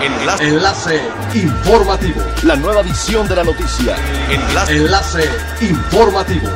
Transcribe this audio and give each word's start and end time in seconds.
Enlace. 0.00 0.44
Enlace 0.44 1.00
informativo. 1.34 2.22
La 2.44 2.54
nueva 2.54 2.82
edición 2.82 3.26
de 3.26 3.34
la 3.34 3.42
noticia. 3.42 3.96
Enlace. 4.30 4.76
Enlace 4.76 5.24
informativo. 5.60 6.48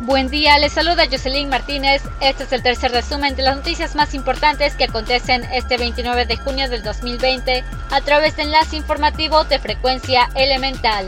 Buen 0.00 0.28
día, 0.28 0.58
les 0.58 0.72
saluda 0.72 1.04
Jocelyn 1.08 1.48
Martínez. 1.48 2.02
Este 2.20 2.42
es 2.42 2.52
el 2.52 2.62
tercer 2.62 2.90
resumen 2.90 3.36
de 3.36 3.44
las 3.44 3.56
noticias 3.56 3.94
más 3.94 4.14
importantes 4.14 4.74
que 4.74 4.84
acontecen 4.84 5.44
este 5.52 5.78
29 5.78 6.26
de 6.26 6.36
junio 6.36 6.68
del 6.68 6.82
2020 6.82 7.62
a 7.90 8.00
través 8.00 8.36
de 8.36 8.42
enlace 8.42 8.76
informativo 8.76 9.44
de 9.44 9.60
frecuencia 9.60 10.28
elemental. 10.34 11.06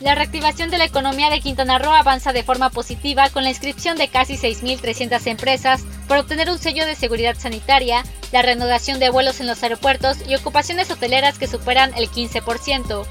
La 0.00 0.14
reactivación 0.14 0.70
de 0.70 0.78
la 0.78 0.84
economía 0.84 1.28
de 1.28 1.40
Quintana 1.40 1.78
Roo 1.78 1.92
avanza 1.92 2.32
de 2.32 2.44
forma 2.44 2.70
positiva 2.70 3.30
con 3.30 3.42
la 3.42 3.50
inscripción 3.50 3.96
de 3.96 4.06
casi 4.06 4.34
6.300 4.36 5.26
empresas 5.26 5.82
para 6.06 6.20
obtener 6.20 6.50
un 6.50 6.58
sello 6.58 6.86
de 6.86 6.94
seguridad 6.94 7.36
sanitaria, 7.36 8.04
la 8.30 8.42
reanudación 8.42 9.00
de 9.00 9.10
vuelos 9.10 9.40
en 9.40 9.48
los 9.48 9.60
aeropuertos 9.62 10.18
y 10.28 10.36
ocupaciones 10.36 10.90
hoteleras 10.92 11.38
que 11.38 11.48
superan 11.48 11.92
el 11.96 12.08
15%. 12.08 13.06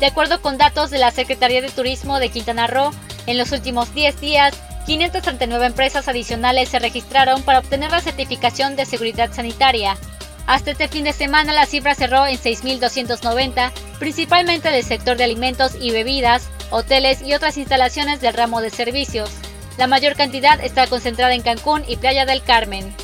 De 0.00 0.06
acuerdo 0.06 0.40
con 0.40 0.56
datos 0.56 0.90
de 0.90 0.98
la 0.98 1.10
Secretaría 1.10 1.60
de 1.60 1.68
Turismo 1.68 2.18
de 2.18 2.30
Quintana 2.30 2.66
Roo, 2.66 2.92
en 3.26 3.36
los 3.36 3.52
últimos 3.52 3.94
10 3.94 4.18
días, 4.20 4.54
539 4.86 5.66
empresas 5.66 6.08
adicionales 6.08 6.70
se 6.70 6.78
registraron 6.78 7.42
para 7.42 7.58
obtener 7.58 7.90
la 7.90 8.00
certificación 8.00 8.74
de 8.74 8.86
seguridad 8.86 9.32
sanitaria. 9.32 9.98
Hasta 10.46 10.72
este 10.72 10.88
fin 10.88 11.04
de 11.04 11.12
semana 11.12 11.52
la 11.52 11.66
cifra 11.66 11.94
cerró 11.94 12.26
en 12.26 12.36
6.290, 12.36 13.72
principalmente 13.98 14.70
del 14.70 14.84
sector 14.84 15.16
de 15.16 15.24
alimentos 15.24 15.72
y 15.80 15.90
bebidas, 15.90 16.48
hoteles 16.70 17.22
y 17.22 17.34
otras 17.34 17.56
instalaciones 17.56 18.20
del 18.20 18.34
ramo 18.34 18.60
de 18.60 18.70
servicios. 18.70 19.30
La 19.78 19.86
mayor 19.86 20.16
cantidad 20.16 20.62
está 20.62 20.86
concentrada 20.86 21.34
en 21.34 21.42
Cancún 21.42 21.84
y 21.86 21.96
Playa 21.96 22.26
del 22.26 22.42
Carmen. 22.42 22.94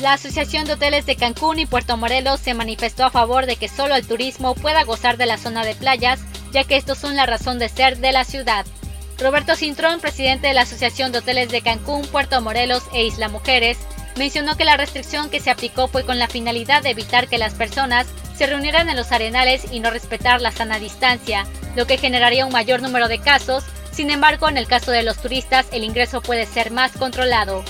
La 0.00 0.14
Asociación 0.14 0.64
de 0.64 0.72
Hoteles 0.72 1.06
de 1.06 1.16
Cancún 1.16 1.60
y 1.60 1.66
Puerto 1.66 1.96
Morelos 1.96 2.40
se 2.40 2.54
manifestó 2.54 3.04
a 3.04 3.10
favor 3.10 3.46
de 3.46 3.56
que 3.56 3.68
solo 3.68 3.94
el 3.94 4.06
turismo 4.06 4.54
pueda 4.54 4.82
gozar 4.82 5.16
de 5.16 5.26
la 5.26 5.38
zona 5.38 5.64
de 5.64 5.76
playas, 5.76 6.20
ya 6.52 6.64
que 6.64 6.76
estos 6.76 6.98
son 6.98 7.14
la 7.14 7.24
razón 7.24 7.58
de 7.58 7.68
ser 7.68 7.98
de 7.98 8.10
la 8.10 8.24
ciudad. 8.24 8.66
Roberto 9.18 9.54
Cintrón, 9.54 10.00
presidente 10.00 10.48
de 10.48 10.54
la 10.54 10.62
Asociación 10.62 11.12
de 11.12 11.18
Hoteles 11.18 11.50
de 11.50 11.62
Cancún, 11.62 12.04
Puerto 12.06 12.40
Morelos 12.40 12.82
e 12.92 13.04
Isla 13.04 13.28
Mujeres, 13.28 13.78
mencionó 14.16 14.56
que 14.56 14.64
la 14.64 14.76
restricción 14.76 15.30
que 15.30 15.40
se 15.40 15.50
aplicó 15.50 15.88
fue 15.88 16.04
con 16.04 16.18
la 16.18 16.28
finalidad 16.28 16.82
de 16.82 16.90
evitar 16.90 17.28
que 17.28 17.38
las 17.38 17.54
personas 17.54 18.06
se 18.36 18.46
reunieran 18.46 18.88
en 18.88 18.96
los 18.96 19.12
arenales 19.12 19.66
y 19.70 19.80
no 19.80 19.90
respetar 19.90 20.40
la 20.40 20.52
sana 20.52 20.78
distancia, 20.78 21.46
lo 21.76 21.86
que 21.86 21.98
generaría 21.98 22.46
un 22.46 22.52
mayor 22.52 22.82
número 22.82 23.08
de 23.08 23.18
casos. 23.18 23.64
Sin 23.92 24.10
embargo, 24.10 24.48
en 24.48 24.56
el 24.56 24.66
caso 24.66 24.90
de 24.90 25.02
los 25.02 25.18
turistas, 25.18 25.66
el 25.72 25.84
ingreso 25.84 26.20
puede 26.20 26.46
ser 26.46 26.70
más 26.70 26.92
controlado. 26.92 27.64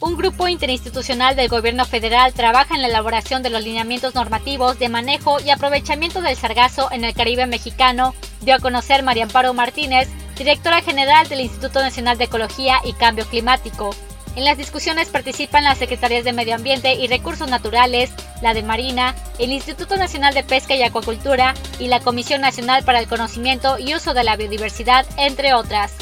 Un 0.00 0.16
grupo 0.16 0.46
interinstitucional 0.46 1.34
del 1.34 1.48
gobierno 1.48 1.84
federal 1.84 2.32
trabaja 2.32 2.76
en 2.76 2.82
la 2.82 2.88
elaboración 2.88 3.42
de 3.42 3.50
los 3.50 3.64
lineamientos 3.64 4.14
normativos 4.14 4.78
de 4.78 4.88
manejo 4.88 5.40
y 5.40 5.50
aprovechamiento 5.50 6.22
del 6.22 6.36
sargazo 6.36 6.88
en 6.92 7.04
el 7.04 7.14
Caribe 7.14 7.46
mexicano, 7.46 8.14
dio 8.42 8.54
a 8.54 8.60
conocer 8.60 9.02
María 9.02 9.24
Amparo 9.24 9.54
Martínez, 9.54 10.08
directora 10.36 10.82
general 10.82 11.28
del 11.28 11.40
Instituto 11.40 11.80
Nacional 11.80 12.16
de 12.16 12.24
Ecología 12.24 12.76
y 12.84 12.92
Cambio 12.92 13.26
Climático. 13.26 13.90
En 14.38 14.44
las 14.44 14.56
discusiones 14.56 15.08
participan 15.08 15.64
las 15.64 15.78
Secretarías 15.78 16.22
de 16.22 16.32
Medio 16.32 16.54
Ambiente 16.54 16.94
y 16.94 17.08
Recursos 17.08 17.50
Naturales, 17.50 18.12
la 18.40 18.54
de 18.54 18.62
Marina, 18.62 19.16
el 19.40 19.50
Instituto 19.50 19.96
Nacional 19.96 20.32
de 20.32 20.44
Pesca 20.44 20.76
y 20.76 20.82
Acuacultura 20.84 21.54
y 21.80 21.88
la 21.88 21.98
Comisión 21.98 22.40
Nacional 22.40 22.84
para 22.84 23.00
el 23.00 23.08
Conocimiento 23.08 23.80
y 23.80 23.96
Uso 23.96 24.14
de 24.14 24.22
la 24.22 24.36
Biodiversidad, 24.36 25.04
entre 25.16 25.54
otras. 25.54 25.92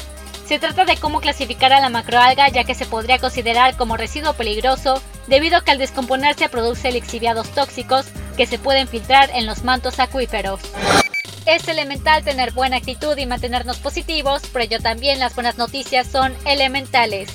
Se 0.45 0.59
trata 0.59 0.85
de 0.85 0.97
cómo 0.97 1.19
clasificar 1.19 1.73
a 1.73 1.79
la 1.79 1.89
macroalga 1.89 2.47
ya 2.49 2.63
que 2.63 2.75
se 2.75 2.85
podría 2.85 3.17
considerar 3.17 3.75
como 3.75 3.97
residuo 3.97 4.33
peligroso 4.33 5.01
debido 5.25 5.57
a 5.57 5.63
que 5.63 5.71
al 5.71 5.79
descomponerse 5.79 6.47
produce 6.47 6.91
lixiviados 6.91 7.49
tóxicos 7.55 8.05
que 8.37 8.45
se 8.45 8.59
pueden 8.59 8.87
filtrar 8.87 9.31
en 9.31 9.47
los 9.47 9.63
mantos 9.63 9.99
acuíferos. 9.99 10.59
Es 11.47 11.67
elemental 11.67 12.23
tener 12.23 12.51
buena 12.51 12.77
actitud 12.77 13.17
y 13.17 13.25
mantenernos 13.25 13.77
positivos, 13.77 14.43
pero 14.53 14.63
ello 14.63 14.79
también 14.79 15.17
las 15.17 15.33
buenas 15.33 15.57
noticias 15.57 16.05
son 16.05 16.35
elementales. 16.45 17.31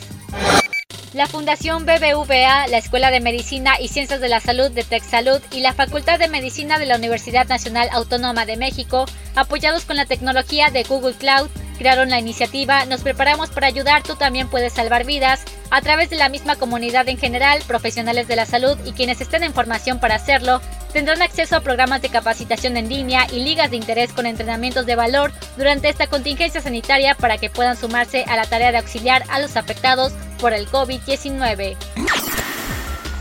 La 1.14 1.26
Fundación 1.26 1.84
BBVA, 1.84 2.68
la 2.68 2.78
Escuela 2.78 3.10
de 3.10 3.20
Medicina 3.20 3.74
y 3.78 3.88
Ciencias 3.88 4.22
de 4.22 4.30
la 4.30 4.40
Salud 4.40 4.70
de 4.70 4.82
TechSalud 4.82 5.42
y 5.50 5.60
la 5.60 5.74
Facultad 5.74 6.18
de 6.18 6.26
Medicina 6.26 6.78
de 6.78 6.86
la 6.86 6.96
Universidad 6.96 7.46
Nacional 7.48 7.90
Autónoma 7.92 8.46
de 8.46 8.56
México, 8.56 9.04
apoyados 9.34 9.84
con 9.84 9.96
la 9.96 10.06
tecnología 10.06 10.70
de 10.70 10.84
Google 10.84 11.12
Cloud, 11.12 11.50
crearon 11.76 12.08
la 12.08 12.18
iniciativa 12.18 12.86
Nos 12.86 13.02
preparamos 13.02 13.50
para 13.50 13.66
ayudar, 13.66 14.02
tú 14.02 14.16
también 14.16 14.48
puedes 14.48 14.72
salvar 14.72 15.04
vidas, 15.04 15.44
a 15.70 15.82
través 15.82 16.08
de 16.08 16.16
la 16.16 16.30
misma 16.30 16.56
comunidad 16.56 17.06
en 17.10 17.18
general, 17.18 17.60
profesionales 17.66 18.26
de 18.26 18.36
la 18.36 18.46
salud 18.46 18.78
y 18.86 18.92
quienes 18.92 19.20
estén 19.20 19.42
en 19.42 19.52
formación 19.52 20.00
para 20.00 20.14
hacerlo, 20.14 20.62
tendrán 20.94 21.20
acceso 21.20 21.56
a 21.56 21.60
programas 21.60 22.00
de 22.00 22.08
capacitación 22.08 22.78
en 22.78 22.88
línea 22.88 23.26
y 23.30 23.42
ligas 23.42 23.70
de 23.70 23.76
interés 23.76 24.14
con 24.14 24.24
entrenamientos 24.24 24.86
de 24.86 24.96
valor 24.96 25.32
durante 25.58 25.90
esta 25.90 26.06
contingencia 26.06 26.62
sanitaria 26.62 27.14
para 27.14 27.36
que 27.36 27.50
puedan 27.50 27.76
sumarse 27.76 28.24
a 28.28 28.36
la 28.36 28.46
tarea 28.46 28.72
de 28.72 28.78
auxiliar 28.78 29.24
a 29.28 29.40
los 29.40 29.56
afectados 29.56 30.12
por 30.42 30.52
el 30.52 30.68
COVID-19. 30.68 31.76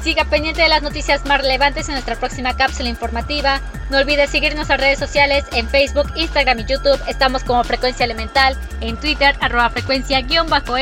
Siga 0.04 0.26
pendiente 0.26 0.64
de 0.64 0.70
las 0.70 0.82
noticias 0.82 1.24
más 1.26 1.40
relevantes 1.40 1.88
en 1.88 1.94
nuestra 1.94 2.16
próxima 2.16 2.58
cápsula 2.58 2.90
informativa. 2.90 3.62
No 3.92 4.00
olvide 4.00 4.26
seguirnos 4.28 4.72
en 4.72 4.80
redes 4.80 4.98
sociales 4.98 5.46
en 5.54 5.70
Facebook, 5.70 6.12
Instagram 6.16 6.62
y 6.62 6.66
YouTube. 6.66 7.00
Estamos 7.08 7.44
como 7.44 7.64
Frecuencia 7.64 8.06
Elemental, 8.06 8.58
en 8.82 8.98
Twitter, 8.98 9.36
arroba 9.40 9.70
frecuencia-e 9.70 10.26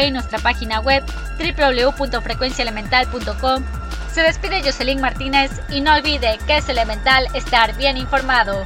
y 0.08 0.12
nuestra 0.12 0.40
página 0.40 0.80
web 0.80 1.04
www.frecuenciaelemental.com. 1.38 3.66
Se 4.14 4.22
despide 4.22 4.64
Jocelyn 4.64 5.02
Martínez 5.02 5.52
y 5.70 5.82
no 5.82 5.94
olvide 5.94 6.40
que 6.48 6.56
es 6.58 6.70
elemental 6.70 7.28
estar 7.34 7.76
bien 7.76 7.98
informado. 7.98 8.66